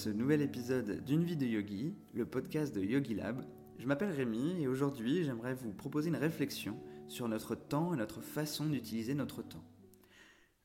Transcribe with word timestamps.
ce 0.00 0.08
nouvel 0.08 0.40
épisode 0.40 1.04
d'une 1.04 1.24
vie 1.24 1.36
de 1.36 1.44
yogi, 1.44 1.94
le 2.14 2.24
podcast 2.24 2.74
de 2.74 2.80
Yogi 2.80 3.14
Lab. 3.14 3.44
Je 3.76 3.86
m'appelle 3.86 4.12
Rémi 4.12 4.62
et 4.62 4.66
aujourd'hui 4.66 5.24
j'aimerais 5.24 5.52
vous 5.52 5.74
proposer 5.74 6.08
une 6.08 6.16
réflexion 6.16 6.80
sur 7.06 7.28
notre 7.28 7.54
temps 7.54 7.92
et 7.92 7.98
notre 7.98 8.22
façon 8.22 8.64
d'utiliser 8.64 9.12
notre 9.12 9.42
temps. 9.42 9.62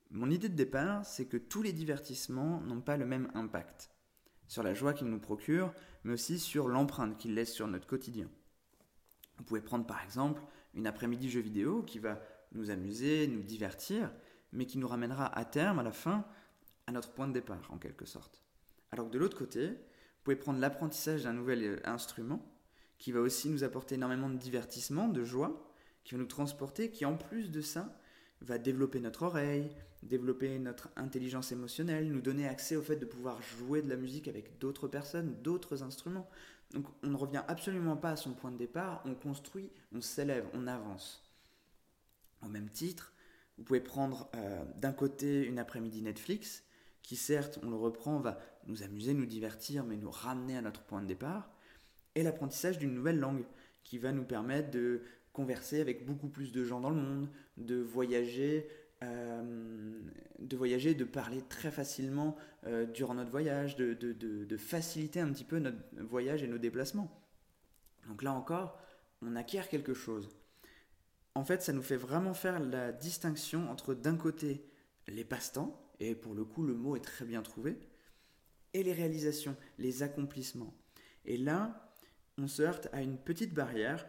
Mon 0.09 0.31
idée 0.31 0.47
de 0.47 0.55
départ, 0.55 1.05
c'est 1.05 1.25
que 1.25 1.35
tous 1.35 1.61
les 1.61 1.73
divertissements 1.73 2.61
n'ont 2.61 2.79
pas 2.79 2.95
le 2.95 3.05
même 3.05 3.29
impact 3.33 3.91
sur 4.47 4.63
la 4.63 4.73
joie 4.73 4.93
qu'ils 4.93 5.09
nous 5.09 5.19
procurent, 5.19 5.73
mais 6.05 6.13
aussi 6.13 6.39
sur 6.39 6.69
l'empreinte 6.69 7.17
qu'ils 7.17 7.35
laissent 7.35 7.51
sur 7.51 7.67
notre 7.67 7.87
quotidien. 7.87 8.29
Vous 9.37 9.43
pouvez 9.43 9.59
prendre 9.59 9.85
par 9.85 10.01
exemple 10.01 10.41
une 10.75 10.87
après-midi 10.87 11.29
jeu 11.29 11.41
vidéo 11.41 11.83
qui 11.83 11.99
va 11.99 12.21
nous 12.53 12.69
amuser, 12.69 13.27
nous 13.27 13.43
divertir, 13.43 14.13
mais 14.53 14.65
qui 14.65 14.77
nous 14.77 14.87
ramènera 14.87 15.37
à 15.37 15.43
terme, 15.43 15.79
à 15.79 15.83
la 15.83 15.91
fin, 15.91 16.25
à 16.87 16.93
notre 16.93 17.11
point 17.11 17.27
de 17.27 17.33
départ 17.33 17.69
en 17.69 17.77
quelque 17.77 18.05
sorte. 18.05 18.44
Alors 18.95 19.09
que 19.09 19.13
de 19.13 19.19
l'autre 19.19 19.37
côté, 19.37 19.67
vous 19.67 20.23
pouvez 20.23 20.37
prendre 20.37 20.57
l'apprentissage 20.57 21.23
d'un 21.23 21.33
nouvel 21.33 21.63
euh, 21.65 21.79
instrument 21.83 22.41
qui 22.97 23.11
va 23.11 23.19
aussi 23.19 23.49
nous 23.49 23.65
apporter 23.65 23.95
énormément 23.95 24.29
de 24.29 24.37
divertissement, 24.37 25.09
de 25.09 25.25
joie, 25.25 25.69
qui 26.05 26.13
va 26.13 26.21
nous 26.21 26.27
transporter, 26.27 26.91
qui 26.91 27.03
en 27.03 27.17
plus 27.17 27.51
de 27.51 27.59
ça 27.59 27.93
va 28.39 28.57
développer 28.57 29.01
notre 29.01 29.23
oreille, 29.23 29.69
développer 30.01 30.57
notre 30.59 30.87
intelligence 30.95 31.51
émotionnelle, 31.51 32.09
nous 32.09 32.21
donner 32.21 32.47
accès 32.47 32.77
au 32.77 32.81
fait 32.81 32.95
de 32.95 33.05
pouvoir 33.05 33.41
jouer 33.41 33.81
de 33.81 33.89
la 33.89 33.97
musique 33.97 34.29
avec 34.29 34.59
d'autres 34.59 34.87
personnes, 34.87 35.35
d'autres 35.41 35.83
instruments. 35.83 36.29
Donc 36.71 36.85
on 37.03 37.07
ne 37.07 37.17
revient 37.17 37.43
absolument 37.49 37.97
pas 37.97 38.11
à 38.11 38.15
son 38.15 38.31
point 38.31 38.51
de 38.51 38.57
départ, 38.57 39.01
on 39.03 39.13
construit, 39.13 39.69
on 39.93 39.99
s'élève, 39.99 40.47
on 40.53 40.67
avance. 40.67 41.21
Au 42.41 42.47
même 42.47 42.69
titre, 42.69 43.11
vous 43.57 43.65
pouvez 43.65 43.81
prendre 43.81 44.29
euh, 44.35 44.63
d'un 44.77 44.93
côté 44.93 45.43
une 45.43 45.59
après-midi 45.59 46.01
Netflix, 46.01 46.63
qui 47.07 47.15
certes, 47.15 47.59
on 47.63 47.69
le 47.69 47.75
reprend, 47.75 48.19
va 48.19 48.39
nous 48.67 48.83
amuser, 48.83 49.13
nous 49.13 49.25
divertir, 49.25 49.83
mais 49.83 49.97
nous 49.97 50.09
ramener 50.09 50.57
à 50.57 50.61
notre 50.61 50.81
point 50.81 51.01
de 51.01 51.07
départ, 51.07 51.49
et 52.15 52.23
l'apprentissage 52.23 52.79
d'une 52.79 52.93
nouvelle 52.93 53.19
langue, 53.19 53.45
qui 53.83 53.97
va 53.97 54.11
nous 54.11 54.23
permettre 54.23 54.71
de 54.71 55.01
converser 55.33 55.81
avec 55.81 56.05
beaucoup 56.05 56.29
plus 56.29 56.51
de 56.51 56.63
gens 56.63 56.79
dans 56.79 56.89
le 56.89 56.95
monde, 56.95 57.29
de 57.57 57.75
voyager, 57.75 58.67
euh, 59.03 60.01
de 60.39 60.57
voyager, 60.57 60.95
de 60.95 61.03
parler 61.03 61.41
très 61.41 61.71
facilement 61.71 62.35
euh, 62.65 62.85
durant 62.85 63.13
notre 63.13 63.31
voyage, 63.31 63.75
de, 63.75 63.93
de, 63.93 64.13
de, 64.13 64.57
faciliter 64.57 65.19
un 65.19 65.31
petit 65.31 65.43
peu 65.43 65.59
notre 65.59 65.77
voyage 65.99 66.41
et 66.41 66.47
nos 66.47 66.57
déplacements. 66.57 67.21
Donc 68.07 68.23
là 68.23 68.33
encore, 68.33 68.79
on 69.21 69.35
acquiert 69.35 69.69
quelque 69.69 69.93
chose. 69.93 70.29
En 71.35 71.43
fait, 71.43 71.61
ça 71.61 71.73
nous 71.73 71.81
fait 71.81 71.97
vraiment 71.97 72.33
faire 72.33 72.59
la 72.59 72.93
distinction 72.93 73.69
entre 73.69 73.93
d'un 73.93 74.15
côté 74.15 74.65
les 75.07 75.25
passe-temps, 75.25 75.84
et 75.99 76.15
pour 76.15 76.33
le 76.33 76.45
coup 76.45 76.63
le 76.63 76.73
mot 76.73 76.95
est 76.95 77.03
très 77.03 77.25
bien 77.25 77.41
trouvé, 77.41 77.77
et 78.73 78.83
les 78.83 78.93
réalisations, 78.93 79.55
les 79.77 80.03
accomplissements. 80.03 80.73
Et 81.23 81.37
là, 81.37 81.93
on 82.37 82.47
se 82.47 82.61
heurte 82.61 82.89
à 82.91 83.01
une 83.01 83.17
petite 83.17 83.53
barrière 83.53 84.05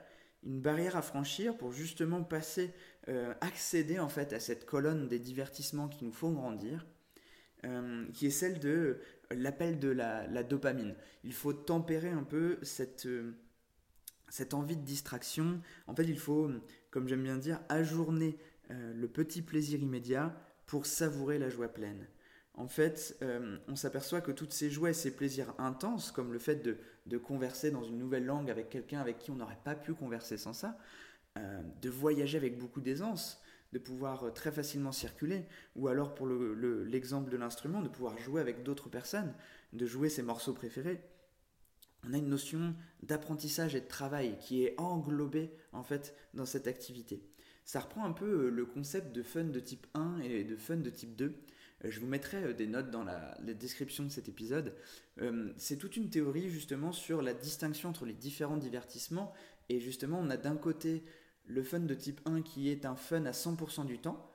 une 0.47 0.61
barrière 0.61 0.97
à 0.97 1.03
franchir 1.03 1.57
pour 1.57 1.73
justement 1.73 2.23
passer, 2.23 2.73
euh, 3.09 3.35
accéder 3.41 3.99
en 3.99 4.09
fait 4.09 4.33
à 4.33 4.41
cette 4.41 4.65
colonne 4.65 5.09
des 5.09 5.19
divertissements 5.19 5.89
qui 5.89 6.05
nous 6.05 6.13
font 6.13 6.33
grandir, 6.33 6.87
euh, 7.65 8.07
qui 8.13 8.27
est 8.27 8.31
celle 8.31 8.61
de 8.61 8.69
euh, 8.69 9.01
l'appel 9.33 9.79
de 9.79 9.89
la, 9.89 10.43
dopamine. 10.45 10.95
Il 11.25 11.33
faut 11.33 11.53
tempérer 11.53 12.11
un 12.11 12.23
peu 12.23 12.59
cette, 12.63 13.09
cette 14.29 14.55
envie 14.55 14.77
de 14.77 14.85
distraction. 14.85 15.61
En 15.89 15.97
fait, 15.97 16.05
il 16.05 16.19
faut, 16.19 16.49
comme 16.91 17.09
j'aime 17.09 17.25
bien 17.25 17.37
dire, 17.37 17.61
ajourner 17.69 18.39
le 18.69 19.07
petit 19.07 19.43
plaisir 19.43 19.81
immédiat 19.81 20.35
pour 20.67 20.87
savourer 20.87 21.39
la 21.39 21.49
joie 21.49 21.69
pleine 21.69 22.07
en 22.57 22.69
fait, 22.69 23.17
euh, 23.23 23.59
on 23.69 23.77
s'aperçoit 23.77 24.23
que 24.23 24.33
toutes 24.33 24.53
ces 24.53 24.71
joies 24.71 24.91
et 24.91 24.95
ces 24.95 25.15
plaisirs 25.15 25.55
intenses, 25.59 26.11
comme 26.11 26.33
le 26.33 26.39
fait 26.39 26.57
de, 26.57 27.19
converser 27.19 27.71
dans 27.71 27.83
une 27.83 27.99
nouvelle 27.99 28.25
langue 28.25 28.51
avec 28.51 28.69
quelqu'un 28.69 29.01
avec 29.01 29.19
qui 29.19 29.31
on 29.31 29.37
n'aurait 29.37 29.59
pas 29.63 29.75
pu 29.75 29.95
converser 29.95 30.37
sans 30.37 30.53
ça, 30.53 30.79
euh, 31.39 31.63
de 31.83 31.91
voyager 31.91 32.37
avec 32.37 32.59
beaucoup 32.59 32.81
d'aisance, 32.81 33.43
de 33.73 33.79
pouvoir 33.79 34.25
euh, 34.25 34.31
très 34.31 34.51
facilement 34.51 34.93
circuler, 34.93 35.45
ou 35.77 35.89
alors 35.89 36.15
pour 36.15 36.27
l'exemple 36.27 37.31
de 37.31 37.37
l'instrument, 37.37 37.83
de 37.83 37.89
pouvoir 37.89 38.19
jouer 38.19 38.41
avec 38.41 38.63
d'autres 38.63 38.89
personnes, 38.89 39.35
de 39.73 39.87
jouer 39.87 40.09
ses 40.09 40.23
morceaux 40.23 40.55
préférés. 40.55 41.03
On 42.09 42.15
a 42.15 42.19
une 42.19 42.29
notion 42.29 42.75
d'apprentissage 43.03 43.75
et 43.75 43.81
de 43.81 43.89
travail 43.89 44.39
qui 44.41 44.65
est 44.65 44.79
englobée 44.79 45.51
en 45.73 45.83
fait 45.83 46.15
dans 46.35 46.47
cette 46.47 46.69
activité. 46.69 47.23
Ça 47.67 47.81
reprend 47.81 48.05
un 48.05 48.13
peu 48.13 48.49
le 48.49 48.65
concept 48.65 49.15
de 49.15 49.23
fun 49.23 49.45
de 49.45 49.61
type 49.61 49.87
1 49.95 50.21
et 50.21 50.45
de 50.45 50.57
fun 50.57 50.77
de 50.77 50.89
type 50.89 51.15
2 51.17 51.35
euh, 51.85 51.91
je 51.91 52.01
vous 52.01 52.07
mettrai 52.07 52.43
euh, 52.43 52.53
des 52.53 52.67
notes 52.67 52.91
dans 52.91 53.05
la, 53.05 53.37
description 53.41 54.05
de 54.05 54.09
cet 54.09 54.29
épisode. 54.29 54.75
Euh, 55.21 55.53
c'est 55.57 55.77
toute 55.77 55.97
une 55.97 56.11
théorie 56.11 56.49
justement 56.49 56.93
sur 56.93 57.23
la 57.23 57.35
distinction 57.35 57.91
entre 57.91 58.07
les 58.07 58.15
différents 58.15 58.57
divertissements. 58.57 59.33
Et 59.69 59.81
justement, 59.81 60.19
on 60.21 60.31
a 60.31 60.37
d'un 60.37 60.57
côté 60.57 61.05
le 61.47 61.63
fun 61.63 61.81
de 61.81 61.95
type 61.95 62.21
1 62.25 62.43
qui 62.43 62.71
est 62.71 62.87
un 62.87 62.97
fun 62.97 63.25
à 63.27 63.33
100% 63.33 63.87
du 63.87 63.99
temps, 63.99 64.31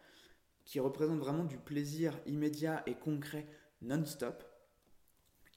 qui 0.65 0.79
représente 0.79 1.19
vraiment 1.19 1.43
du 1.43 1.57
plaisir 1.57 2.17
immédiat 2.25 2.83
et 2.85 2.95
concret 2.95 3.47
non-stop. 3.81 4.43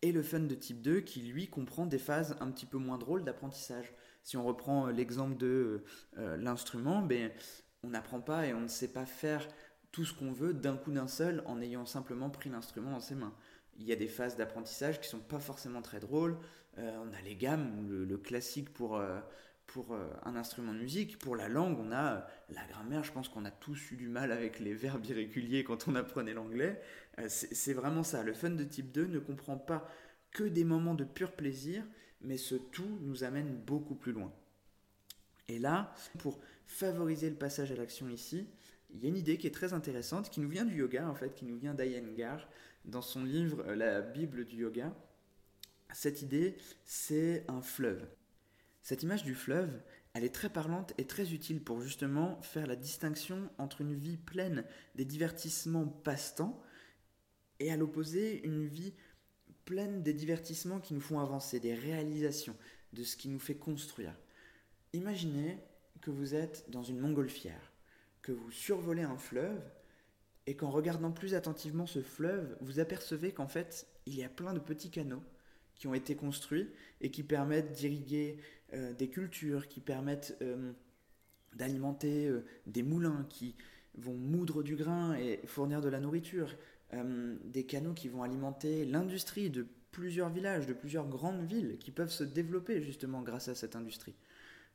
Et 0.03 0.13
le 0.13 0.23
fun 0.23 0.41
de 0.41 0.55
type 0.55 0.83
2 0.83 1.01
qui 1.01 1.23
lui 1.23 1.49
comprend 1.49 1.87
des 1.87 1.99
phases 1.99 2.37
un 2.41 2.51
petit 2.51 2.67
peu 2.67 2.79
moins 2.79 2.99
drôles 2.99 3.25
d'apprentissage. 3.25 3.95
Si 4.23 4.37
on 4.37 4.45
reprend 4.45 4.89
l'exemple 4.89 5.37
de 5.37 5.83
l'instrument, 6.17 7.01
ben, 7.01 7.31
on 7.85 7.91
n'apprend 7.91 8.21
pas 8.21 8.47
et 8.47 8.55
on 8.55 8.61
ne 8.61 8.69
sait 8.69 8.89
pas 8.89 9.07
faire 9.07 9.47
tout 9.93 10.05
ce 10.05 10.13
qu'on 10.13 10.33
veut 10.33 10.55
d'un 10.55 10.77
coup 10.77 10.91
d'un 10.91 11.07
seul 11.07 11.43
en 11.47 11.61
ayant 11.61 11.87
simplement 11.87 12.31
pris 12.31 12.51
l'instrument 12.51 12.91
dans 12.91 13.01
ses 13.01 13.15
mains. 13.15 13.35
Il 13.79 13.85
y 13.85 13.93
a 13.93 13.97
des 13.97 14.09
phases 14.09 14.37
d'apprentissage 14.37 15.01
qui 15.01 15.09
sont 15.09 15.21
pas 15.21 15.41
forcément 15.41 15.83
très 15.83 16.01
drôles. 16.01 16.37
Euh, 16.79 16.97
on 17.05 17.13
a 17.13 17.21
les 17.23 17.37
gammes, 17.37 17.87
le, 17.89 18.17
classique 18.19 18.73
pour, 18.73 18.97
euh, 18.97 19.21
pour 19.67 19.93
euh, 19.93 20.09
un 20.25 20.37
instrument 20.37 20.73
de 20.73 20.79
musique. 20.79 21.19
Pour 21.19 21.37
la 21.37 21.49
langue, 21.49 21.79
on 21.79 21.93
a 21.93 22.27
la 22.51 22.65
grammaire. 22.69 23.05
Je 23.05 23.13
pense 23.13 23.29
qu'on 23.29 23.45
a 23.45 23.51
tous 23.51 23.93
eu 23.93 23.97
du 23.97 24.09
mal 24.09 24.33
avec 24.33 24.59
les 24.59 24.75
verbes 24.75 25.05
irréguliers 25.07 25.65
quand 25.65 25.87
on 25.89 25.95
apprenait 25.95 26.35
l'anglais. 26.35 26.81
c'est 27.29 27.75
vraiment 27.75 28.03
ça. 28.03 28.23
Le 28.23 28.33
fun 28.33 28.51
de 28.51 28.65
type 28.65 28.91
2 28.91 29.07
ne 29.07 29.19
comprend 29.19 29.59
pas 29.59 29.89
que 30.33 30.45
des 30.45 30.65
moments 30.65 30.95
de 30.95 31.05
pur 31.05 31.33
plaisir, 31.33 31.85
mais 32.21 32.37
ce 32.37 32.57
tout 32.57 32.99
nous 33.03 33.23
amène 33.23 33.57
beaucoup 33.57 33.95
plus 33.95 34.13
loin. 34.13 34.33
Et 35.49 35.59
là, 35.59 35.95
pour 36.19 36.41
favoriser 36.67 37.31
le 37.31 37.37
passage 37.37 37.73
à 37.73 37.77
l'action 37.77 38.09
ici, 38.09 38.47
il 38.95 39.03
y 39.03 39.07
a 39.07 39.09
une 39.09 39.17
idée 39.17 39.39
qui 39.39 39.47
est 39.47 39.55
très 39.55 39.73
intéressante, 39.73 40.31
qui 40.31 40.41
nous 40.41 40.49
vient 40.49 40.65
du 40.65 40.77
yoga, 40.77 41.09
en 41.09 41.15
fait, 41.15 41.35
qui 41.35 41.45
nous 41.45 41.57
vient 41.57 41.75
d'Ayengar, 41.75 42.49
dans 42.85 43.03
son 43.03 43.25
livre 43.25 43.65
euh, 43.67 43.75
La 43.75 44.01
Bible 44.01 44.45
du 44.45 44.57
yoga. 44.57 44.95
Cette 45.93 46.23
idée, 46.23 46.57
c'est 46.85 47.45
un 47.49 47.61
fleuve. 47.61 48.07
Cette 48.83 49.03
image 49.03 49.25
du 49.25 49.35
fleuve, 49.35 49.81
elle 50.13 50.25
est 50.25 50.35
très 50.35 50.51
parlante 50.51 50.93
et 50.99 51.07
très 51.07 51.33
utile 51.33 51.63
pour 51.63 51.81
justement 51.81 52.41
faire 52.43 52.67
la 52.67 52.77
distinction 52.77 53.51
entre 53.59 53.81
une 53.81 53.95
vie 53.95 54.17
pleine 54.17 54.65
des 54.95 55.05
divertissements 55.05 55.87
passe-temps 55.87 56.61
et 57.61 57.73
à 57.73 57.77
l'opposé, 57.77 58.45
une 58.45 58.67
vie 58.67 58.95
pleine 59.65 60.03
des 60.03 60.13
divertissements 60.13 60.81
qui 60.81 60.95
nous 60.95 61.01
font 61.01 61.21
avancer, 61.21 61.61
des 61.61 61.75
réalisations, 61.75 62.57
de 62.93 63.03
ce 63.03 63.17
qui 63.17 63.29
nous 63.29 63.39
fait 63.39 63.57
construire. 63.57 64.15
Imaginez 64.93 65.59
que 66.05 66.11
vous 66.11 66.35
êtes 66.35 66.67
dans 66.69 66.83
une 66.83 67.01
montgolfière 67.01 67.73
que 68.21 68.33
vous 68.33 68.51
survolez 68.51 69.03
un 69.03 69.17
fleuve 69.17 69.61
et 70.47 70.55
qu'en 70.55 70.71
regardant 70.71 71.13
plus 71.13 71.35
attentivement 71.35 71.87
ce 71.87 72.03
fleuve, 72.03 72.57
vous 72.61 72.79
apercevez 72.79 73.33
qu'en 73.33 73.49
fait, 73.49 73.87
il 74.07 74.15
y 74.15 74.23
a 74.23 74.29
plein 74.29 74.53
de 74.53 74.59
petits 74.59 74.91
canaux 74.91 75.23
qui 75.75 75.87
ont 75.87 75.95
été 75.95 76.15
construits 76.15 76.69
et 77.01 77.11
qui 77.11 77.23
permettent 77.23 77.73
d'irriguer 77.73 78.39
euh, 78.75 78.93
des 78.93 79.09
cultures, 79.09 79.67
qui 79.67 79.81
permettent 79.81 80.37
euh, 80.43 80.73
d'alimenter 81.55 82.29
euh, 82.29 82.45
des 82.67 82.83
moulins 82.83 83.27
qui 83.31 83.57
vont 83.97 84.15
moudre 84.15 84.63
du 84.63 84.77
grain 84.77 85.15
et 85.15 85.41
fournir 85.47 85.81
de 85.81 85.89
la 85.89 86.01
nourriture, 86.01 86.57
des 87.45 87.65
canaux 87.65 87.93
qui 87.93 88.09
vont 88.09 88.23
alimenter 88.23 88.85
l'industrie 88.85 89.51
de 89.51 89.67
plusieurs 89.91 90.31
villages, 90.31 90.67
de 90.67 90.73
plusieurs 90.73 91.09
grandes 91.09 91.45
villes 91.45 91.79
qui 91.79 91.91
peuvent 91.91 92.11
se 92.11 92.23
développer 92.23 92.83
justement 92.83 93.23
grâce 93.23 93.49
à 93.49 93.55
cette 93.55 93.75
industrie. 93.75 94.15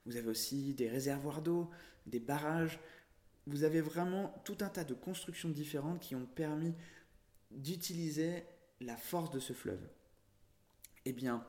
Vous 0.09 0.17
avez 0.17 0.29
aussi 0.29 0.73
des 0.73 0.89
réservoirs 0.89 1.43
d'eau, 1.43 1.69
des 2.07 2.19
barrages, 2.19 2.79
vous 3.45 3.63
avez 3.63 3.79
vraiment 3.79 4.33
tout 4.43 4.57
un 4.61 4.67
tas 4.67 4.83
de 4.83 4.95
constructions 4.95 5.49
différentes 5.49 5.99
qui 5.99 6.15
ont 6.15 6.25
permis 6.25 6.73
d'utiliser 7.51 8.43
la 8.81 8.97
force 8.97 9.29
de 9.29 9.39
ce 9.39 9.53
fleuve. 9.53 9.87
Eh 11.05 11.13
bien, 11.13 11.45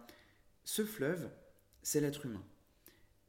ce 0.65 0.85
fleuve, 0.85 1.31
c'est 1.83 2.03
l'être 2.03 2.27
humain. 2.27 2.45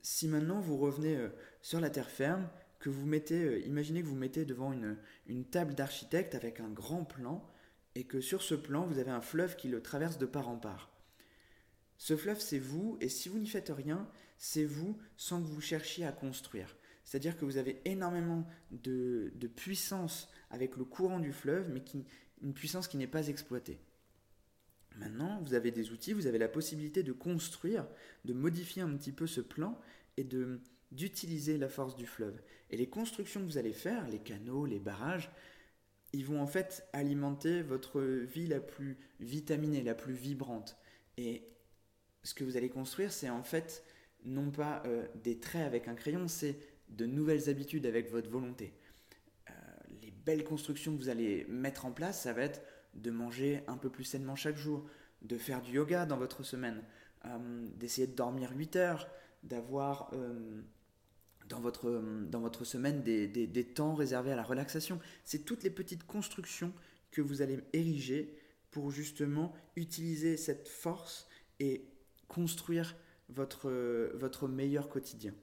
Si 0.02 0.28
maintenant 0.28 0.60
vous 0.60 0.76
revenez 0.76 1.16
euh, 1.16 1.30
sur 1.62 1.80
la 1.80 1.90
terre 1.90 2.10
ferme, 2.10 2.50
que 2.80 2.90
vous 2.90 3.06
mettez, 3.06 3.42
euh, 3.42 3.60
imaginez 3.62 4.02
que 4.02 4.08
vous 4.08 4.16
mettez 4.16 4.44
devant 4.44 4.74
une, 4.74 4.98
une 5.28 5.46
table 5.46 5.76
d'architecte 5.76 6.36
avec 6.36 6.60
un 6.60 6.70
grand 6.70 7.06
plan, 7.06 7.50
et 7.96 8.04
que 8.04 8.20
sur 8.20 8.42
ce 8.42 8.56
plan, 8.56 8.86
vous 8.86 9.00
avez 9.00 9.12
un 9.12 9.22
fleuve 9.22 9.56
qui 9.56 9.70
le 9.70 9.82
traverse 9.82 10.18
de 10.18 10.26
part 10.26 10.50
en 10.50 10.58
part. 10.58 10.91
Ce 12.02 12.18
fleuve, 12.18 12.40
c'est 12.40 12.58
vous, 12.58 12.98
et 13.00 13.10
si 13.10 13.30
vous 13.30 13.38
n'y 13.38 13.48
faites 13.48 13.70
rien, 13.70 14.10
c'est 14.40 14.66
vous 14.66 14.98
sans 15.18 15.40
que 15.40 15.46
vous 15.46 15.62
cherchiez 15.62 16.04
à 16.04 16.12
construire. 16.12 16.76
C'est-à-dire 17.04 17.38
que 17.38 17.46
vous 17.46 17.58
avez 17.58 17.80
énormément 17.86 18.48
de, 18.72 19.32
puissance 19.56 20.28
avec 20.50 20.78
le 20.78 20.84
courant 20.84 21.20
du 21.20 21.32
fleuve, 21.32 21.70
mais 21.70 21.84
qui, 21.84 22.04
une 22.42 22.56
puissance 22.56 22.88
qui 22.88 22.98
n'est 22.98 23.06
pas 23.06 23.28
exploitée. 23.28 23.78
Maintenant, 24.98 25.44
vous 25.44 25.54
avez 25.54 25.70
des 25.70 25.92
outils, 25.92 26.14
vous 26.14 26.26
avez 26.26 26.40
la 26.40 26.48
possibilité 26.48 27.04
de 27.04 27.12
construire, 27.12 27.88
de 28.26 28.34
modifier 28.34 28.82
un 28.82 28.98
petit 28.98 29.12
peu 29.12 29.28
ce 29.28 29.42
plan 29.42 29.80
et 30.18 30.24
de 30.24 30.60
d'utiliser 30.92 31.60
la 31.60 31.70
force 31.70 31.96
du 31.96 32.08
fleuve. 32.08 32.42
Et 32.72 32.78
les 32.78 32.90
constructions 32.90 33.42
que 33.42 33.46
vous 33.46 33.60
allez 33.60 33.74
faire, 33.74 34.08
les 34.10 34.20
canaux, 34.20 34.66
les 34.66 34.80
barrages, 34.80 35.32
ils 36.14 36.26
vont 36.26 36.42
en 36.42 36.48
fait 36.48 36.84
alimenter 36.94 37.62
votre 37.62 38.02
vie 38.02 38.48
la 38.48 38.60
plus 38.60 38.98
vitaminée, 39.20 39.84
la 39.84 39.94
plus 39.94 40.14
vibrante. 40.14 40.78
Et 41.18 41.48
ce 42.24 42.34
que 42.34 42.44
vous 42.44 42.58
allez 42.58 42.70
construire, 42.70 43.12
c'est 43.12 43.30
en 43.30 43.44
fait 43.44 43.84
non 44.24 44.52
pas 44.52 44.84
euh, 44.86 45.08
des 45.24 45.40
traits 45.40 45.66
avec 45.66 45.88
un 45.88 45.96
crayon, 45.96 46.28
c'est 46.28 46.58
de 46.90 47.06
nouvelles 47.06 47.50
habitudes 47.50 47.86
avec 47.86 48.12
votre 48.12 48.30
volonté. 48.30 48.74
Euh, 49.50 49.54
les 50.02 50.12
belles 50.12 50.44
constructions 50.44 50.96
que 50.96 51.02
vous 51.02 51.10
allez 51.10 51.46
mettre 51.50 51.86
en 51.86 51.92
place, 51.92 52.22
ça 52.22 52.34
va 52.34 52.44
être 52.44 52.62
de 52.94 53.10
manger 53.10 53.64
un 53.68 53.78
peu 53.78 53.90
plus 53.90 54.04
sainement 54.04 54.36
chaque 54.36 54.58
jour, 54.58 54.86
de 55.22 55.38
faire 55.38 55.62
du 55.62 55.72
yoga 55.74 56.06
dans 56.06 56.18
votre 56.18 56.44
semaine, 56.44 56.84
euh, 57.26 57.68
d'essayer 57.78 58.08
de 58.08 58.16
dormir 58.16 58.52
8 58.56 58.76
heures, 58.76 59.08
d'avoir 59.44 60.12
dans, 61.50 61.60
votre, 61.60 61.90
dans 62.30 62.42
votre 62.42 62.64
semaine 62.64 63.02
des, 63.02 63.28
des 63.28 63.64
temps 63.66 63.96
réservés 63.96 64.32
à 64.32 64.36
la 64.36 64.44
relaxation. 64.44 65.00
C'est 65.24 65.46
toutes 65.46 65.64
les 65.64 65.72
petites 65.72 66.06
constructions 66.06 66.72
que 67.10 67.22
vous 67.22 67.42
allez 67.42 67.60
ériger 67.74 68.38
pour 68.70 68.92
justement 68.92 69.54
utiliser 69.76 70.38
cette 70.38 70.68
force 70.68 71.28
et 71.60 71.91
construire 72.32 72.96
votre, 73.28 74.48
meilleur 74.48 74.88
quotidien. 74.88 75.34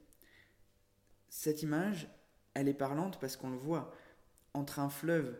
Cette 1.29 1.61
image, 1.61 2.09
elle 2.55 2.67
est 2.67 2.73
parlante 2.73 3.19
parce 3.19 3.37
qu'on 3.37 3.51
le 3.51 3.57
voit 3.57 3.93
entre 4.55 4.79
un 4.79 4.89
fleuve 4.89 5.39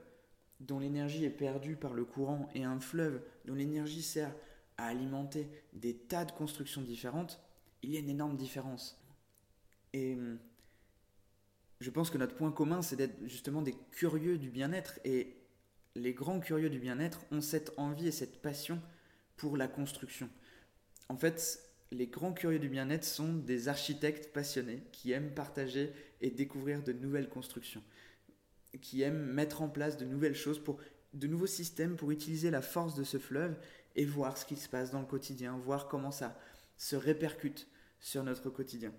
dont 0.60 0.78
l'énergie 0.78 1.26
est 1.26 1.32
perdue 1.32 1.76
par 1.76 1.94
le 1.96 2.06
courant 2.06 2.48
et 2.54 2.64
un 2.66 2.80
fleuve 2.80 3.24
dont 3.46 3.56
l'énergie 3.56 4.04
sert 4.04 4.32
à 4.78 4.86
alimenter 4.86 5.50
des 5.74 5.96
tas 5.96 6.24
de 6.24 6.32
constructions 6.32 6.84
différentes, 6.84 7.42
il 7.82 7.90
y 7.90 7.98
a 7.98 8.00
une 8.00 8.10
énorme 8.10 8.38
différence. 8.38 9.02
Et 9.94 10.14
hum, 10.14 10.38
je 11.80 11.90
pense 11.90 12.12
que 12.12 12.20
notre 12.20 12.36
point 12.36 12.52
commun, 12.52 12.84
c'est 12.84 12.96
d'être 12.96 13.18
justement 13.26 13.64
des 13.64 13.76
curieux 13.90 14.38
du 14.38 14.52
bien-être. 14.52 15.00
Et 15.04 15.36
les 15.96 16.14
grands 16.14 16.40
curieux 16.40 16.70
du 16.70 16.80
bien-être 16.80 17.26
ont 17.32 17.42
cette 17.42 17.74
envie 17.78 18.08
et 18.08 18.12
cette 18.12 18.40
passion 18.40 18.80
pour 19.36 19.58
la 19.58 19.68
construction. 19.68 20.30
En 21.10 21.18
fait, 21.18 21.60
les 21.92 22.08
grands 22.08 22.34
curieux 22.34 22.60
du 22.60 22.70
bien-être 22.70 23.04
sont 23.04 23.34
des 23.34 23.68
architectes 23.68 24.32
passionnés 24.32 24.84
qui 24.92 25.12
aiment 25.12 25.34
partager 25.34 25.92
et 26.22 26.30
découvrir 26.30 26.84
de 26.84 26.94
nouvelles 26.94 27.30
constructions, 27.30 27.84
qui 28.82 29.02
aiment 29.02 29.26
mettre 29.34 29.62
en 29.62 29.70
place 29.70 29.98
de 29.98 30.06
nouvelles 30.06 30.36
choses 30.36 30.64
pour 30.64 30.80
de 31.14 31.28
nouveaux 31.28 31.48
systèmes 31.48 31.96
pour 31.96 32.12
utiliser 32.12 32.52
la 32.52 32.62
force 32.62 32.94
de 32.96 33.04
ce 33.04 33.18
fleuve 33.18 33.58
et 33.96 34.06
voir 34.06 34.38
ce 34.38 34.46
qui 34.46 34.56
se 34.56 34.70
passe 34.70 34.92
dans 34.92 35.00
le 35.00 35.08
quotidien, 35.08 35.58
voir 35.58 35.88
comment 35.88 36.12
ça 36.12 36.38
se 36.78 36.96
répercute 36.96 37.68
sur 38.00 38.24
notre 38.24 38.50
quotidien. 38.52 38.94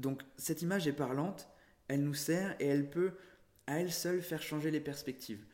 Donc 0.00 0.22
cette 0.36 0.62
image 0.62 0.88
est 0.88 0.92
parlante, 0.92 1.48
elle 1.88 2.02
nous 2.02 2.14
sert 2.14 2.56
et 2.60 2.66
elle 2.66 2.90
peut 2.90 3.12
à 3.68 3.80
elle 3.80 3.92
seule 3.92 4.22
faire 4.22 4.42
changer 4.42 4.70
les 4.70 4.80
perspectives. 4.80 5.44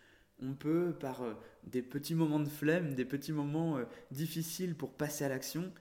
On 0.43 0.55
peut, 0.55 0.94
par 0.99 1.23
euh, 1.23 1.35
des 1.65 1.83
petits 1.83 2.15
moments 2.15 2.41
de 2.41 2.49
flemme, 2.49 2.94
des 2.94 3.05
petits 3.05 3.33
moments 3.33 3.79
euh, 3.79 3.85
difficiles 4.11 4.75
pour 4.75 4.93
passer 4.93 5.25
à 5.25 5.29
l'action, 5.29 5.73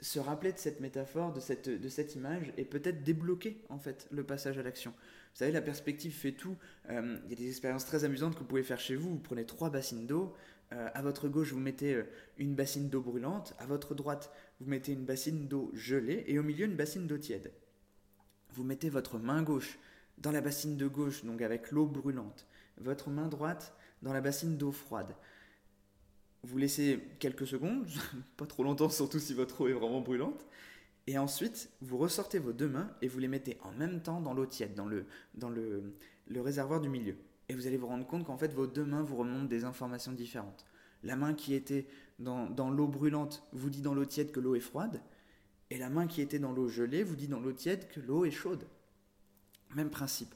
se 0.00 0.18
rappeler 0.20 0.52
de 0.52 0.58
cette 0.58 0.80
métaphore, 0.80 1.32
de 1.32 1.40
cette, 1.40 1.68
de 1.68 1.88
cette 1.88 2.14
image, 2.14 2.52
et 2.56 2.64
peut-être 2.64 3.02
débloquer 3.02 3.64
en 3.68 3.78
fait 3.78 4.06
le 4.10 4.22
passage 4.24 4.58
à 4.58 4.62
l'action. 4.62 4.92
Vous 4.92 5.38
savez, 5.38 5.52
la 5.52 5.60
perspective 5.60 6.12
fait 6.12 6.32
tout. 6.32 6.56
Euh, 6.88 7.18
il 7.24 7.30
y 7.30 7.32
a 7.32 7.36
des 7.36 7.48
expériences 7.48 7.84
très 7.84 8.04
amusantes 8.04 8.34
que 8.34 8.40
vous 8.40 8.46
pouvez 8.46 8.62
faire 8.62 8.80
chez 8.80 8.94
vous. 8.94 9.10
Vous 9.10 9.18
prenez 9.18 9.44
trois 9.44 9.70
bassines 9.70 10.06
d'eau. 10.06 10.34
À 10.72 11.02
votre 11.02 11.28
gauche, 11.28 11.52
vous 11.52 11.58
mettez 11.58 12.00
une 12.38 12.54
bassine 12.54 12.88
d'eau 12.88 13.00
brûlante. 13.00 13.56
À 13.58 13.66
votre 13.66 13.96
droite, 13.96 14.30
vous 14.60 14.70
mettez 14.70 14.92
une 14.92 15.04
bassine 15.04 15.48
d'eau 15.48 15.72
gelée. 15.74 16.22
Et 16.28 16.38
au 16.38 16.44
milieu, 16.44 16.64
une 16.64 16.76
bassine 16.76 17.08
d'eau 17.08 17.18
tiède. 17.18 17.50
Vous 18.52 18.62
mettez 18.62 18.88
votre 18.88 19.18
main 19.18 19.42
gauche 19.42 19.80
dans 20.18 20.30
la 20.30 20.40
bassine 20.40 20.76
de 20.76 20.86
gauche, 20.86 21.24
donc 21.24 21.42
avec 21.42 21.72
l'eau 21.72 21.86
brûlante. 21.86 22.46
Votre 22.78 23.10
main 23.10 23.28
droite 23.28 23.74
dans 24.02 24.12
la 24.12 24.20
bassine 24.20 24.56
d'eau 24.56 24.72
froide 24.72 25.14
vous 26.42 26.58
laissez 26.58 27.00
quelques 27.18 27.46
secondes, 27.46 27.86
pas 28.36 28.46
trop 28.46 28.62
longtemps, 28.62 28.88
surtout 28.88 29.18
si 29.18 29.34
votre 29.34 29.60
eau 29.60 29.68
est 29.68 29.72
vraiment 29.72 30.00
brûlante. 30.00 30.46
Et 31.06 31.18
ensuite, 31.18 31.70
vous 31.80 31.98
ressortez 31.98 32.38
vos 32.38 32.52
deux 32.52 32.68
mains 32.68 32.90
et 33.02 33.08
vous 33.08 33.18
les 33.18 33.28
mettez 33.28 33.58
en 33.62 33.72
même 33.72 34.00
temps 34.00 34.20
dans 34.20 34.32
l'eau 34.32 34.46
tiède, 34.46 34.74
dans, 34.74 34.86
le, 34.86 35.06
dans 35.34 35.50
le, 35.50 35.94
le, 36.28 36.40
réservoir 36.40 36.80
du 36.80 36.88
milieu. 36.88 37.16
Et 37.48 37.54
vous 37.54 37.66
allez 37.66 37.76
vous 37.76 37.88
rendre 37.88 38.06
compte 38.06 38.24
qu'en 38.24 38.36
fait, 38.36 38.52
vos 38.52 38.66
deux 38.66 38.84
mains 38.84 39.02
vous 39.02 39.16
remontent 39.16 39.46
des 39.46 39.64
informations 39.64 40.12
différentes. 40.12 40.66
La 41.02 41.16
main 41.16 41.34
qui 41.34 41.54
était 41.54 41.86
dans, 42.18 42.48
dans 42.48 42.70
l'eau 42.70 42.86
brûlante 42.86 43.42
vous 43.52 43.70
dit 43.70 43.80
dans 43.80 43.94
l'eau 43.94 44.04
tiède 44.04 44.30
que 44.30 44.40
l'eau 44.40 44.54
est 44.54 44.60
froide. 44.60 45.00
Et 45.70 45.78
la 45.78 45.88
main 45.88 46.06
qui 46.06 46.20
était 46.20 46.38
dans 46.38 46.52
l'eau 46.52 46.68
gelée 46.68 47.02
vous 47.02 47.16
dit 47.16 47.28
dans 47.28 47.40
l'eau 47.40 47.52
tiède 47.52 47.88
que 47.88 48.00
l'eau 48.00 48.24
est 48.24 48.30
chaude. 48.30 48.64
Même 49.74 49.90
principe. 49.90 50.34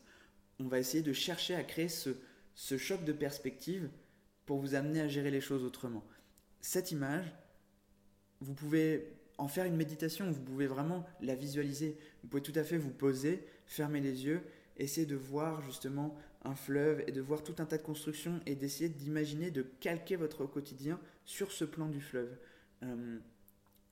On 0.58 0.66
va 0.66 0.78
essayer 0.78 1.02
de 1.02 1.12
chercher 1.12 1.54
à 1.54 1.62
créer 1.62 1.88
ce, 1.88 2.10
ce 2.54 2.78
choc 2.78 3.04
de 3.04 3.12
perspective 3.12 3.88
pour 4.46 4.58
vous 4.58 4.74
amener 4.74 5.00
à 5.00 5.08
gérer 5.08 5.30
les 5.30 5.40
choses 5.40 5.64
autrement. 5.64 6.04
Cette 6.60 6.92
image, 6.92 7.32
vous 8.40 8.54
pouvez 8.54 9.12
en 9.38 9.48
faire 9.48 9.64
une 9.64 9.76
méditation, 9.76 10.30
vous 10.30 10.40
pouvez 10.40 10.66
vraiment 10.66 11.06
la 11.20 11.34
visualiser. 11.34 11.98
Vous 12.22 12.28
pouvez 12.28 12.42
tout 12.42 12.58
à 12.58 12.64
fait 12.64 12.78
vous 12.78 12.90
poser, 12.90 13.46
fermer 13.66 14.00
les 14.00 14.24
yeux, 14.24 14.40
essayer 14.76 15.06
de 15.06 15.16
voir 15.16 15.62
justement 15.62 16.16
un 16.42 16.54
fleuve 16.54 17.02
et 17.06 17.12
de 17.12 17.20
voir 17.20 17.42
tout 17.42 17.54
un 17.58 17.64
tas 17.64 17.78
de 17.78 17.82
constructions 17.82 18.40
et 18.46 18.54
d'essayer 18.54 18.88
d'imaginer, 18.88 19.50
de 19.50 19.62
calquer 19.62 20.16
votre 20.16 20.46
quotidien 20.46 21.00
sur 21.24 21.52
ce 21.52 21.64
plan 21.64 21.88
du 21.88 22.00
fleuve. 22.00 22.36
Euh, 22.82 23.18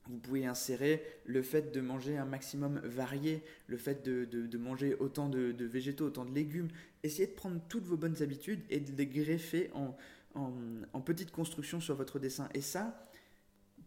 vous 0.07 0.17
pouvez 0.17 0.45
insérer 0.45 1.01
le 1.25 1.41
fait 1.41 1.71
de 1.73 1.81
manger 1.81 2.17
un 2.17 2.25
maximum 2.25 2.79
varié, 2.83 3.43
le 3.67 3.77
fait 3.77 4.03
de, 4.03 4.57
manger 4.57 4.95
autant 4.95 5.29
de, 5.29 5.65
végétaux, 5.65 6.05
autant 6.05 6.25
de 6.25 6.33
légumes. 6.33 6.67
Essayez 7.03 7.27
de 7.27 7.33
prendre 7.33 7.61
toutes 7.69 7.85
vos 7.85 7.97
bonnes 7.97 8.21
habitudes 8.21 8.61
et 8.69 8.79
de 8.79 8.91
les 8.91 9.07
greffer 9.07 9.71
en, 9.73 9.95
en, 10.35 11.01
petite 11.01 11.31
construction 11.31 11.79
sur 11.79 11.95
votre 11.95 12.19
dessin. 12.19 12.49
Et 12.53 12.61
ça, 12.61 13.09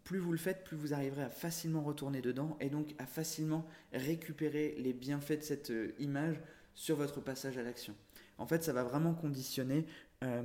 plus 0.05 0.19
vous 0.19 0.33
le 0.33 0.39
faites, 0.39 0.65
plus 0.65 0.77
vous 0.77 0.95
arriverez 0.95 1.25
à 1.25 1.31
facilement 1.31 1.83
retourner 1.83 2.23
dedans 2.23 2.57
et 2.61 2.71
donc 2.71 2.95
à 2.99 3.07
facilement 3.07 3.67
récupérer 3.93 4.75
les 4.79 4.93
bienfaits 4.93 5.39
de 5.39 5.43
cette 5.43 5.71
euh, 5.71 5.95
image 5.99 6.41
sur 6.75 6.97
votre 6.97 7.21
passage 7.21 7.59
à 7.59 7.63
l'action. 7.63 7.95
En 8.39 8.47
fait, 8.47 8.63
ça 8.63 8.73
va 8.73 8.85
vraiment 8.85 9.15
conditionner 9.15 9.85
euh, 10.25 10.43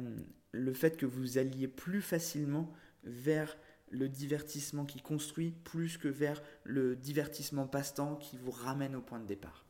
le 0.52 0.74
fait 0.74 0.98
que 0.98 1.06
vous 1.06 1.38
alliez 1.38 1.68
plus 1.68 2.02
facilement 2.02 2.74
vers 3.04 3.56
le 3.92 4.10
divertissement 4.10 4.86
qui 4.86 5.02
construit 5.02 5.52
plus 5.52 5.98
que 5.98 6.08
vers 6.08 6.42
le 6.64 6.96
divertissement 6.96 7.68
passe-temps 7.68 8.16
qui 8.16 8.38
vous 8.38 8.52
ramène 8.52 8.96
au 8.96 9.02
point 9.02 9.20
de 9.20 9.28
départ. 9.28 9.66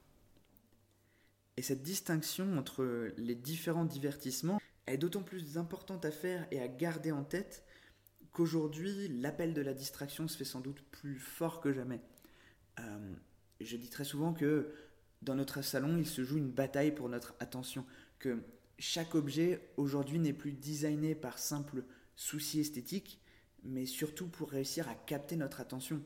Et 1.57 1.61
cette 1.61 1.83
distinction 1.83 2.57
entre 2.57 3.11
les 3.17 3.35
différents 3.35 3.85
divertissements, 3.85 4.61
est 4.87 4.97
d'autant 4.97 5.23
plus 5.23 5.57
importante 5.57 6.05
à 6.05 6.11
faire 6.11 6.47
et 6.51 6.61
à 6.61 6.67
garder 6.67 7.11
en 7.11 7.23
tête 7.23 7.63
qu'aujourd'hui, 8.31 9.07
l'appel 9.09 9.53
de 9.53 9.61
la 9.61 9.73
distraction 9.73 10.27
se 10.27 10.37
fait 10.37 10.45
sans 10.45 10.61
doute 10.61 10.81
plus 10.91 11.19
fort 11.19 11.61
que 11.61 11.73
jamais. 11.73 12.01
Euh, 12.79 13.13
je 13.59 13.77
dis 13.77 13.89
très 13.89 14.05
souvent 14.05 14.33
que 14.33 14.73
dans 15.21 15.35
notre 15.35 15.61
salon, 15.61 15.97
il 15.97 16.07
se 16.07 16.23
joue 16.23 16.37
une 16.37 16.51
bataille 16.51 16.93
pour 16.93 17.09
notre 17.09 17.35
attention, 17.39 17.85
que 18.19 18.41
chaque 18.79 19.13
objet 19.13 19.69
aujourd'hui 19.77 20.19
n'est 20.19 20.33
plus 20.33 20.53
designé 20.53 21.13
par 21.13 21.37
simple 21.37 21.83
souci 22.15 22.59
esthétique, 22.59 23.20
mais 23.63 23.85
surtout 23.85 24.27
pour 24.27 24.49
réussir 24.49 24.89
à 24.89 24.95
capter 24.95 25.35
notre 25.35 25.61
attention. 25.61 26.01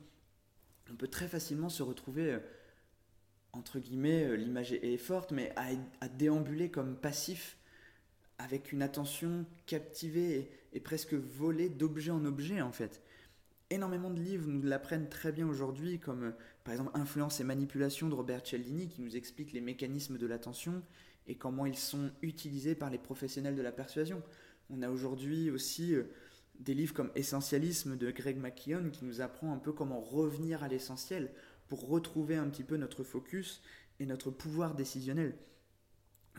On 0.92 0.96
peut 0.96 1.08
très 1.08 1.28
facilement 1.28 1.70
se 1.70 1.84
retrouver, 1.84 2.34
euh, 2.34 2.40
entre 3.54 3.80
guillemets, 3.80 4.26
euh, 4.26 4.36
l'image 4.36 4.74
est 4.74 4.98
forte, 4.98 5.32
mais 5.32 5.54
à 5.56 6.08
déambuler 6.08 6.70
comme 6.70 6.96
passif 6.96 7.58
avec 8.38 8.72
une 8.72 8.82
attention 8.82 9.46
captivée 9.66 10.50
et, 10.74 10.80
presque 10.80 11.14
volée 11.14 11.70
d'objet 11.70 12.12
en 12.12 12.26
objet 12.26 12.62
en 12.62 12.72
fait. 12.72 13.02
Énormément 13.70 14.12
de 14.12 14.20
livres 14.20 14.48
nous 14.48 14.62
l'apprennent 14.62 15.10
très 15.10 15.32
bien 15.32 15.48
aujourd'hui, 15.48 16.00
comme 16.00 16.24
euh, 16.24 16.32
par 16.64 16.74
exemple 16.74 16.92
Influence 16.94 17.40
et 17.40 17.44
manipulation 17.44 18.10
de 18.10 18.14
Robert 18.14 18.46
Cialdini 18.46 18.90
qui 18.90 19.02
nous 19.02 19.16
explique 19.16 19.54
les 19.54 19.62
mécanismes 19.62 20.18
de 20.18 20.28
l'attention 20.28 20.84
et 21.28 21.36
comment 21.36 21.66
ils 21.66 21.78
sont 21.78 22.12
utilisés 22.22 22.76
par 22.76 22.90
les 22.90 23.00
professionnels 23.00 23.56
de 23.56 23.62
la 23.62 23.72
persuasion. 23.72 24.22
On 24.70 24.82
a 24.82 24.90
aujourd'hui 24.90 25.50
aussi 25.50 25.96
des 26.60 26.74
livres 26.74 26.94
comme 26.94 27.12
Essentialisme 27.16 27.98
de 27.98 28.12
Greg 28.12 28.38
McKeown 28.38 28.92
qui 28.92 29.06
nous 29.06 29.22
apprend 29.22 29.54
un 29.54 29.58
peu 29.58 29.72
comment 29.72 30.02
revenir 30.02 30.64
à 30.64 30.68
l'essentiel 30.68 31.32
pour 31.68 31.88
retrouver 31.88 32.36
un 32.36 32.48
petit 32.50 32.64
peu 32.64 32.78
notre 32.78 33.04
focus 33.04 33.62
et 34.00 34.06
notre 34.06 34.32
pouvoir 34.32 34.76
décisionnel. 34.76 35.36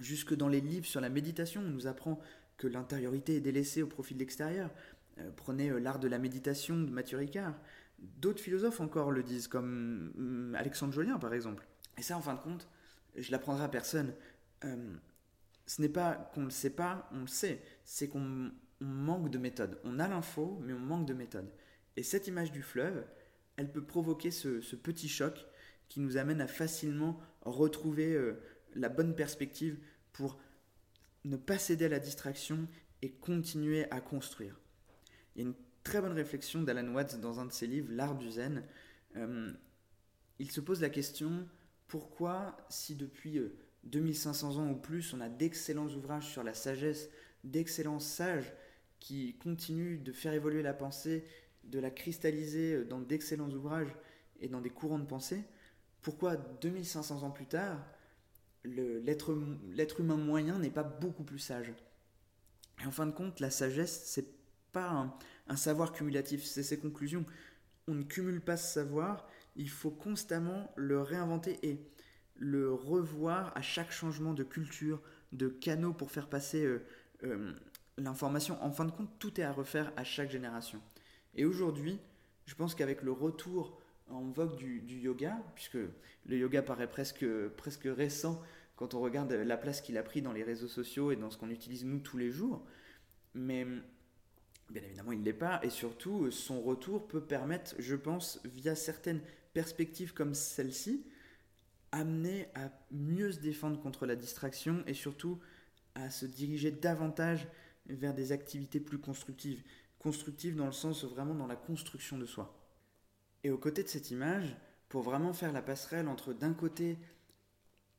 Jusque 0.00 0.35
dans 0.35 0.49
les 0.49 0.61
livres 0.61 0.87
sur 0.87 1.00
la 1.00 1.08
méditation, 1.08 1.62
on 1.62 1.70
nous 1.70 1.87
apprend 1.87 2.20
que 2.56 2.66
l'intériorité 2.66 3.37
est 3.37 3.40
délaissée 3.40 3.82
au 3.82 3.87
profit 3.87 4.14
de 4.14 4.18
l'extérieur. 4.18 4.70
Euh, 5.18 5.30
prenez 5.35 5.70
euh, 5.70 5.78
l'art 5.78 5.99
de 5.99 6.08
la 6.08 6.18
méditation 6.18 6.76
de 6.76 6.90
Mathieu 6.90 7.18
Ricard. 7.18 7.54
D'autres 7.99 8.42
philosophes 8.42 8.80
encore 8.80 9.11
le 9.11 9.23
disent, 9.23 9.49
comme 9.49 10.12
hum, 10.16 10.54
Alexandre 10.54 10.92
Jolien 10.92 11.18
par 11.18 11.32
exemple. 11.32 11.66
Et 11.99 12.02
ça, 12.02 12.16
en 12.16 12.20
fin 12.20 12.35
de 12.35 12.40
compte, 12.40 12.68
je 13.16 13.30
l'apprendrai 13.30 13.64
à 13.64 13.68
personne. 13.68 14.12
Euh, 14.64 14.94
ce 15.66 15.82
n'est 15.82 15.88
pas 15.88 16.30
qu'on 16.35 16.40
ne 16.40 16.46
le 16.46 16.50
sait 16.50 16.70
pas, 16.70 17.08
on 17.12 17.20
le 17.20 17.26
sait. 17.26 17.62
C'est 17.85 18.08
qu'on 18.08 18.50
on 18.80 18.87
manque 18.87 19.30
de 19.30 19.38
méthode. 19.38 19.78
On 19.85 19.99
a 19.99 20.09
l'info, 20.09 20.59
mais 20.62 20.73
on 20.73 20.78
manque 20.78 21.06
de 21.06 21.14
méthode. 21.14 21.50
Et 21.97 22.02
cette 22.02 22.26
image 22.26 22.52
du 22.52 22.62
fleuve, 22.62 23.04
elle 23.56 23.73
peut 23.73 23.85
provoquer 23.85 24.30
ce, 24.30 24.76
petit 24.76 25.09
choc 25.09 25.47
qui 25.88 26.00
nous 26.00 26.16
amène 26.16 26.40
à 26.40 26.47
facilement 26.47 27.18
retrouver 27.42 28.14
euh, 28.14 28.40
la 28.75 28.88
bonne 28.88 29.14
perspective 29.14 29.78
pour 30.12 30.38
ne 31.25 31.37
pas 31.37 31.59
céder 31.59 31.87
à 31.87 31.88
la 31.88 31.99
distraction 31.99 32.68
et 33.02 33.11
continuer 33.11 33.90
à 33.90 34.00
construire. 34.00 34.61
Il 35.35 35.42
y 35.42 35.45
a 35.45 35.49
une 35.49 35.54
très 35.85 36.00
bonne 36.00 36.12
réflexion 36.12 36.62
d'Alan 36.62 36.92
Watts 36.95 37.21
dans 37.21 37.40
un 37.40 37.47
de 37.47 37.52
ses 37.52 37.66
livres, 37.66 37.92
L'art 37.92 38.16
du 38.16 38.30
zen. 38.30 38.64
Euh, 39.16 39.52
il 40.38 40.50
se 40.50 40.61
pose 40.61 40.80
la 40.80 40.90
question 40.90 41.49
pourquoi, 41.88 42.56
si 42.68 42.95
depuis 42.95 43.40
2500 43.85 44.56
euh, 44.56 44.61
ans 44.61 44.71
ou 44.71 44.76
plus, 44.76 45.14
on 45.14 45.21
a 45.21 45.28
d'excellents 45.28 45.88
ouvrages 45.88 46.28
sur 46.28 46.42
la 46.42 46.54
sagesse, 46.54 47.09
d'excellents 47.45 48.00
sages 48.00 48.52
qui 49.00 49.36
continuent 49.38 50.02
de 50.02 50.12
faire 50.12 50.32
évoluer 50.32 50.62
la 50.62 50.74
pensée, 50.74 51.24
de 51.64 51.78
la 51.78 51.90
cristalliser 51.90 52.74
euh, 52.74 52.84
dans 52.84 53.00
d'excellents 53.00 53.50
ouvrages 53.50 53.94
et 54.40 54.48
dans 54.48 54.60
des 54.60 54.70
courants 54.70 54.98
de 54.98 55.06
pensée, 55.06 55.44
pourquoi 56.02 56.36
2500 56.36 57.22
ans 57.22 57.30
plus 57.30 57.46
tard, 57.46 57.84
l'être 58.64 60.00
humain 60.00 60.16
moyen 60.16 60.58
n'est 60.58 60.70
pas 60.70 60.82
beaucoup 60.82 61.24
plus 61.24 61.38
sage? 61.38 61.72
Et 62.82 62.86
en 62.86 62.90
fin 62.90 63.06
de 63.06 63.12
compte, 63.12 63.40
la 63.40 63.50
sagesse, 63.50 64.02
c'est 64.04 64.28
pas 64.72 64.90
un, 64.90 65.14
un 65.48 65.56
savoir 65.56 65.92
cumulatif, 65.92 66.44
c'est 66.44 66.62
ses 66.62 66.78
conclusions. 66.78 67.24
On 67.88 67.94
ne 67.94 68.02
cumule 68.02 68.40
pas 68.40 68.56
ce 68.56 68.74
savoir, 68.74 69.28
il 69.56 69.70
faut 69.70 69.90
constamment 69.90 70.72
le 70.76 71.00
réinventer 71.00 71.58
et 71.62 71.80
le 72.36 72.72
revoir 72.72 73.52
à 73.56 73.62
chaque 73.62 73.90
changement 73.90 74.34
de 74.34 74.44
culture, 74.44 75.00
de 75.32 75.48
canaux 75.48 75.92
pour 75.92 76.10
faire 76.10 76.28
passer 76.28 76.64
euh, 76.64 76.84
euh, 77.24 77.52
l'information. 77.98 78.62
En 78.62 78.70
fin 78.70 78.84
de 78.84 78.90
compte, 78.90 79.10
tout 79.18 79.40
est 79.40 79.44
à 79.44 79.52
refaire 79.52 79.92
à 79.96 80.04
chaque 80.04 80.30
génération. 80.30 80.80
Et 81.34 81.44
aujourd'hui, 81.44 81.98
je 82.46 82.54
pense 82.54 82.74
qu'avec 82.74 83.02
le 83.02 83.12
retour 83.12 83.78
en 84.08 84.22
vogue 84.22 84.56
du, 84.56 84.80
yoga, 84.98 85.36
puisque 85.54 85.78
le 86.26 86.36
yoga 86.36 86.62
paraît 86.62 86.88
presque, 86.88 87.26
presque 87.56 87.84
récent 87.86 88.40
quand 88.76 88.94
on 88.94 89.00
regarde 89.00 89.32
la 89.32 89.56
place 89.56 89.80
qu'il 89.80 89.96
a 89.98 90.02
pris 90.02 90.22
dans 90.22 90.32
les 90.32 90.44
réseaux 90.44 90.68
sociaux 90.68 91.10
et 91.10 91.16
dans 91.16 91.30
ce 91.30 91.38
qu'on 91.38 91.50
utilise 91.50 91.84
nous 91.84 91.98
tous 91.98 92.18
les 92.18 92.30
jours, 92.30 92.64
mais 93.34 93.66
bien 94.68 94.82
évidemment 94.82 95.12
il 95.12 95.20
ne 95.20 95.24
l'est 95.24 95.32
pas, 95.32 95.60
et 95.62 95.70
surtout 95.70 96.30
son 96.30 96.60
retour 96.60 97.08
peut 97.08 97.22
permettre, 97.22 97.74
je 97.78 97.96
pense, 97.96 98.40
via 98.44 98.74
certaines 98.74 99.22
perspectives 99.54 100.12
comme 100.12 100.34
celle-ci, 100.34 101.06
amener 101.90 102.48
à 102.54 102.70
mieux 102.90 103.32
se 103.32 103.40
défendre 103.40 103.80
contre 103.80 104.04
la 104.04 104.14
distraction 104.14 104.84
et 104.86 104.94
surtout 104.94 105.38
à 105.94 106.10
se 106.10 106.26
diriger 106.26 106.70
davantage 106.70 107.48
vers 107.88 108.14
des 108.14 108.32
activités 108.32 108.80
plus 108.80 108.98
constructives. 108.98 109.62
Constructives 109.98 110.56
dans 110.56 110.66
le 110.66 110.72
sens 110.72 111.04
vraiment 111.04 111.34
dans 111.34 111.46
la 111.46 111.56
construction 111.56 112.18
de 112.18 112.26
soi. 112.26 112.54
Et 113.44 113.50
aux 113.50 113.58
côtés 113.58 113.82
de 113.82 113.88
cette 113.88 114.10
image, 114.10 114.56
pour 114.88 115.02
vraiment 115.02 115.32
faire 115.32 115.52
la 115.52 115.62
passerelle 115.62 116.08
entre 116.08 116.32
d'un 116.32 116.52
côté 116.54 116.98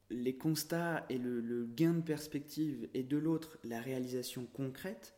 les 0.09 0.37
constats 0.37 1.05
et 1.09 1.17
le, 1.17 1.41
le 1.41 1.65
gain 1.65 1.93
de 1.93 2.01
perspective 2.01 2.87
et 2.93 3.03
de 3.03 3.17
l'autre 3.17 3.57
la 3.63 3.81
réalisation 3.81 4.45
concrète, 4.45 5.15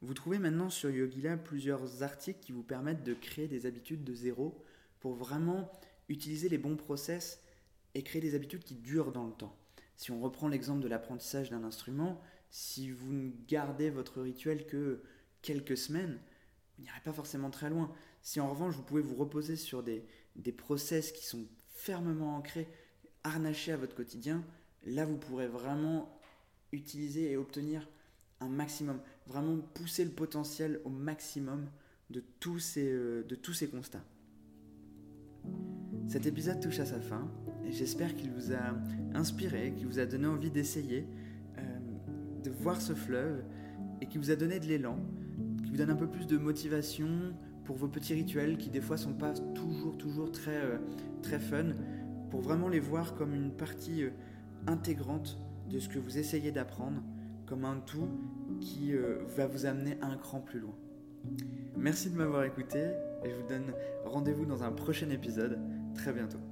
vous 0.00 0.14
trouvez 0.14 0.38
maintenant 0.38 0.70
sur 0.70 0.90
Yogila 0.90 1.36
plusieurs 1.36 2.02
articles 2.02 2.40
qui 2.40 2.52
vous 2.52 2.64
permettent 2.64 3.04
de 3.04 3.14
créer 3.14 3.46
des 3.46 3.66
habitudes 3.66 4.02
de 4.02 4.14
zéro 4.14 4.60
pour 5.00 5.14
vraiment 5.14 5.70
utiliser 6.08 6.48
les 6.48 6.58
bons 6.58 6.76
process 6.76 7.40
et 7.94 8.02
créer 8.02 8.20
des 8.20 8.34
habitudes 8.34 8.64
qui 8.64 8.74
durent 8.74 9.12
dans 9.12 9.26
le 9.26 9.32
temps. 9.32 9.56
Si 9.96 10.10
on 10.10 10.20
reprend 10.20 10.48
l'exemple 10.48 10.80
de 10.80 10.88
l'apprentissage 10.88 11.50
d'un 11.50 11.62
instrument, 11.62 12.20
si 12.52 12.90
vous 12.90 13.14
ne 13.14 13.30
gardez 13.48 13.88
votre 13.88 14.20
rituel 14.20 14.66
que 14.66 15.00
quelques 15.40 15.76
semaines, 15.76 16.20
vous 16.76 16.84
n'irez 16.84 17.00
pas 17.02 17.12
forcément 17.12 17.50
très 17.50 17.70
loin. 17.70 17.90
Si 18.20 18.40
en 18.40 18.50
revanche 18.50 18.74
vous 18.74 18.82
pouvez 18.82 19.00
vous 19.00 19.16
reposer 19.16 19.56
sur 19.56 19.82
des, 19.82 20.04
des 20.36 20.52
process 20.52 21.12
qui 21.12 21.24
sont 21.24 21.46
fermement 21.70 22.36
ancrés, 22.36 22.68
harnachés 23.24 23.72
à 23.72 23.78
votre 23.78 23.94
quotidien, 23.94 24.44
là 24.84 25.06
vous 25.06 25.16
pourrez 25.16 25.48
vraiment 25.48 26.20
utiliser 26.72 27.32
et 27.32 27.38
obtenir 27.38 27.88
un 28.40 28.48
maximum, 28.48 29.00
vraiment 29.26 29.56
pousser 29.56 30.04
le 30.04 30.10
potentiel 30.10 30.82
au 30.84 30.90
maximum 30.90 31.70
de 32.10 32.22
tous 32.38 32.58
ces, 32.58 32.92
euh, 32.92 33.22
de 33.22 33.34
tous 33.34 33.54
ces 33.54 33.68
constats. 33.68 34.04
Cet 36.06 36.26
épisode 36.26 36.60
touche 36.60 36.80
à 36.80 36.84
sa 36.86 37.00
fin 37.00 37.32
et 37.64 37.72
j'espère 37.72 38.14
qu'il 38.14 38.30
vous 38.30 38.52
a 38.52 38.74
inspiré, 39.14 39.72
qu'il 39.74 39.86
vous 39.86 39.98
a 39.98 40.04
donné 40.04 40.26
envie 40.26 40.50
d'essayer, 40.50 41.06
de 42.42 42.50
voir 42.50 42.80
ce 42.80 42.92
fleuve 42.92 43.42
et 44.00 44.06
qui 44.06 44.18
vous 44.18 44.30
a 44.30 44.36
donné 44.36 44.60
de 44.60 44.66
l'élan, 44.66 44.98
qui 45.64 45.70
vous 45.70 45.76
donne 45.76 45.90
un 45.90 45.96
peu 45.96 46.08
plus 46.08 46.26
de 46.26 46.36
motivation 46.36 47.08
pour 47.64 47.76
vos 47.76 47.88
petits 47.88 48.14
rituels 48.14 48.58
qui 48.58 48.70
des 48.70 48.80
fois 48.80 48.96
sont 48.96 49.14
pas 49.14 49.32
toujours 49.54 49.96
toujours 49.96 50.32
très 50.32 50.60
euh, 50.60 50.78
très 51.22 51.38
fun, 51.38 51.74
pour 52.30 52.40
vraiment 52.40 52.68
les 52.68 52.80
voir 52.80 53.14
comme 53.14 53.34
une 53.34 53.52
partie 53.52 54.04
euh, 54.04 54.10
intégrante 54.66 55.38
de 55.70 55.78
ce 55.78 55.88
que 55.88 55.98
vous 55.98 56.18
essayez 56.18 56.52
d'apprendre, 56.52 57.02
comme 57.46 57.64
un 57.64 57.78
tout 57.80 58.08
qui 58.60 58.92
va 59.36 59.46
vous 59.46 59.64
amener 59.64 59.96
un 60.02 60.16
cran 60.16 60.40
plus 60.40 60.60
loin. 60.60 60.74
Merci 61.76 62.10
de 62.10 62.16
m'avoir 62.16 62.44
écouté 62.44 62.78
et 63.24 63.30
je 63.30 63.34
vous 63.34 63.48
donne 63.48 63.72
rendez-vous 64.04 64.44
dans 64.44 64.62
un 64.62 64.72
prochain 64.72 65.08
épisode 65.10 65.58
très 65.94 66.12
bientôt. 66.12 66.51